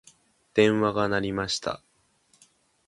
[0.55, 1.83] 電話が鳴りました。